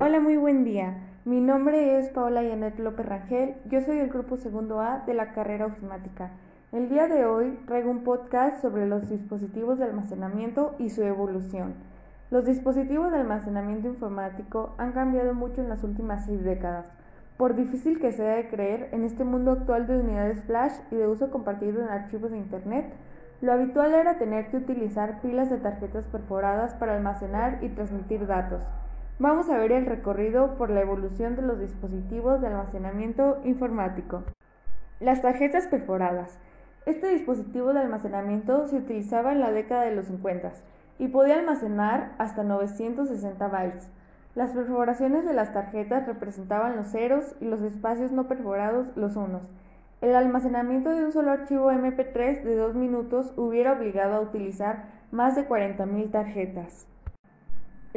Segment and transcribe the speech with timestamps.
[0.00, 0.94] Hola, muy buen día.
[1.24, 3.56] Mi nombre es Paola Yanet López Rangel.
[3.68, 6.30] Yo soy del grupo segundo A de la carrera ofimática.
[6.70, 11.74] El día de hoy traigo un podcast sobre los dispositivos de almacenamiento y su evolución.
[12.30, 16.92] Los dispositivos de almacenamiento informático han cambiado mucho en las últimas seis décadas.
[17.36, 21.08] Por difícil que sea de creer, en este mundo actual de unidades flash y de
[21.08, 22.94] uso compartido en archivos de Internet,
[23.40, 28.62] lo habitual era tener que utilizar pilas de tarjetas perforadas para almacenar y transmitir datos.
[29.20, 34.22] Vamos a ver el recorrido por la evolución de los dispositivos de almacenamiento informático.
[35.00, 36.38] Las tarjetas perforadas.
[36.86, 40.52] Este dispositivo de almacenamiento se utilizaba en la década de los 50
[41.00, 43.90] y podía almacenar hasta 960 bytes.
[44.36, 49.50] Las perforaciones de las tarjetas representaban los ceros y los espacios no perforados los unos.
[50.00, 55.34] El almacenamiento de un solo archivo MP3 de dos minutos hubiera obligado a utilizar más
[55.34, 56.86] de 40.000 tarjetas.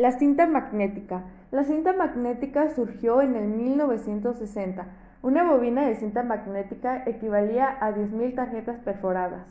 [0.02, 1.26] La cinta magnética.
[1.52, 4.88] La cinta magnética surgió en el 1960
[5.22, 9.46] una bobina de cinta magnética equivalía a 10.000 tarjetas perforadas.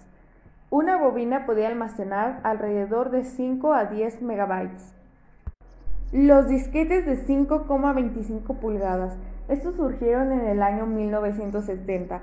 [0.69, 4.92] Una bobina podía almacenar alrededor de 5 a 10 megabytes.
[6.10, 9.16] Los disquetes de 5,25 pulgadas.
[9.47, 12.22] Estos surgieron en el año 1970.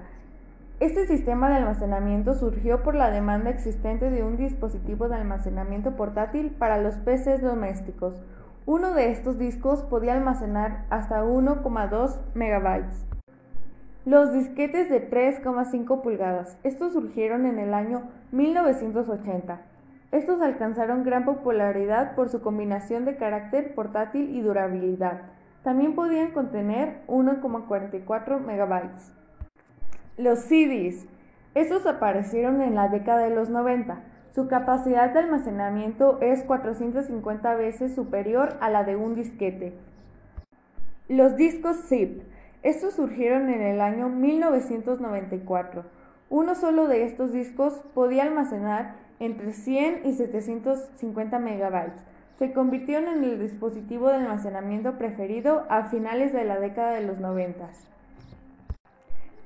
[0.80, 6.52] Este sistema de almacenamiento surgió por la demanda existente de un dispositivo de almacenamiento portátil
[6.52, 8.22] para los PCs domésticos.
[8.68, 13.08] Uno de estos discos podía almacenar hasta 1,2 megabytes.
[14.06, 16.60] Los disquetes de 3,5 pulgadas.
[16.62, 19.60] Estos surgieron en el año 1980.
[20.12, 25.22] Estos alcanzaron gran popularidad por su combinación de carácter portátil y durabilidad.
[25.64, 29.12] También podían contener 1,44 megabytes.
[30.18, 31.06] Los CDs.
[31.54, 34.00] Estos aparecieron en la década de los 90.
[34.34, 39.74] Su capacidad de almacenamiento es 450 veces superior a la de un disquete.
[41.08, 42.24] Los discos zip.
[42.64, 45.86] Estos surgieron en el año 1994.
[46.32, 52.04] Uno solo de estos discos podía almacenar entre 100 y 750 megabytes.
[52.40, 57.20] Se convirtieron en el dispositivo de almacenamiento preferido a finales de la década de los
[57.20, 57.70] 90.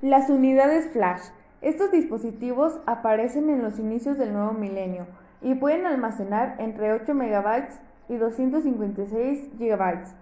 [0.01, 1.21] Las unidades flash.
[1.61, 5.05] Estos dispositivos aparecen en los inicios del nuevo milenio
[5.43, 7.79] y pueden almacenar entre 8 megabytes
[8.09, 10.15] y 256 gigabytes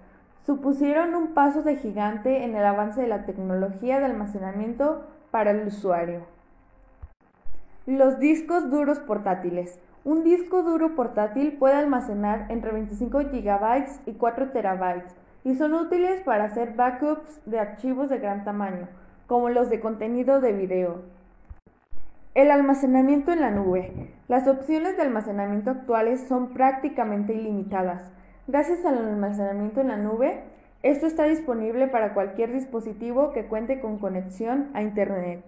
[0.45, 5.65] supusieron un paso de gigante en el avance de la tecnología de almacenamiento para el
[5.65, 6.23] usuario.
[7.85, 9.79] Los discos duros portátiles.
[10.03, 15.03] Un disco duro portátil puede almacenar entre 25 GB y 4 TB
[15.45, 18.89] y son útiles para hacer backups de archivos de gran tamaño,
[19.29, 21.03] como los de contenido de video.
[22.33, 24.11] El almacenamiento en la nube.
[24.27, 28.11] Las opciones de almacenamiento actuales son prácticamente ilimitadas.
[28.47, 30.41] Gracias al almacenamiento en la nube,
[30.81, 35.43] esto está disponible para cualquier dispositivo que cuente con conexión a Internet.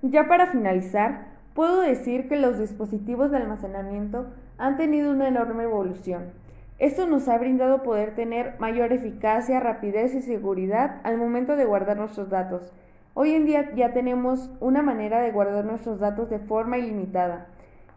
[0.00, 6.32] Ya para finalizar, puedo decir que los dispositivos de almacenamiento han tenido una enorme evolución.
[6.80, 11.98] Esto nos ha brindado poder tener mayor eficacia, rapidez y seguridad al momento de guardar
[11.98, 12.72] nuestros datos.
[13.12, 17.48] Hoy en día ya tenemos una manera de guardar nuestros datos de forma ilimitada.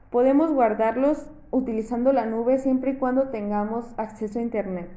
[0.10, 4.90] Podemos guardarlos utilizando la nube siempre y cuando tengamos acceso a Internet.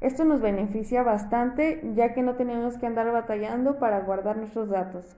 [0.00, 5.14] Esto nos beneficia bastante ya que no tenemos que andar batallando para guardar nuestros datos.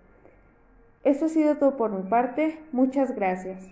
[1.05, 2.59] Esto ha sido todo por mi parte.
[2.73, 3.65] Muchas gracias.